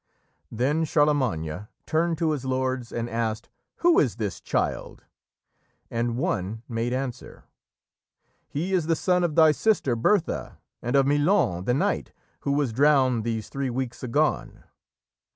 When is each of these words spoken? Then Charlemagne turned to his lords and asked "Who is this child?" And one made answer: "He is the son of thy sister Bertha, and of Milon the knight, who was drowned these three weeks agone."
Then 0.51 0.83
Charlemagne 0.83 1.67
turned 1.85 2.17
to 2.17 2.31
his 2.31 2.43
lords 2.43 2.91
and 2.91 3.07
asked 3.07 3.49
"Who 3.85 3.99
is 3.99 4.15
this 4.15 4.41
child?" 4.41 5.03
And 5.91 6.17
one 6.17 6.63
made 6.67 6.91
answer: 6.91 7.43
"He 8.49 8.73
is 8.73 8.87
the 8.87 8.95
son 8.95 9.23
of 9.23 9.35
thy 9.35 9.51
sister 9.51 9.95
Bertha, 9.95 10.57
and 10.81 10.95
of 10.95 11.05
Milon 11.05 11.65
the 11.65 11.75
knight, 11.75 12.13
who 12.39 12.53
was 12.53 12.73
drowned 12.73 13.23
these 13.23 13.47
three 13.47 13.69
weeks 13.69 14.01
agone." 14.01 14.63